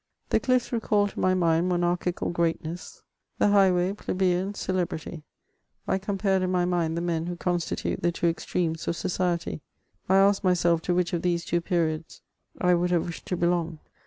The 0.29 0.39
cliffs 0.39 0.71
recalled 0.73 1.11
to 1.11 1.19
my 1.19 1.35
mind 1.35 1.69
monarchical 1.69 2.31
greatness, 2.31 3.03
the 3.37 3.49
high 3.49 3.71
way 3.71 3.93
plebeian 3.93 4.55
celebrity; 4.55 5.21
I 5.87 5.99
compared 5.99 6.41
in 6.41 6.49
my 6.49 6.65
mind 6.65 6.97
the 6.97 7.01
men 7.01 7.27
who 7.27 7.35
constitute 7.35 8.01
the 8.01 8.11
two 8.11 8.25
extremes 8.27 8.87
of 8.87 8.95
society; 8.95 9.61
I 10.09 10.15
asked 10.17 10.43
myself 10.43 10.81
to 10.85 10.95
which 10.95 11.13
of 11.13 11.21
these 11.21 11.45
two 11.45 11.61
periods 11.61 12.23
I 12.59 12.73
would 12.73 12.89
have 12.89 13.05
wished 13.05 13.27
to 13.27 13.37
belong. 13.37 13.77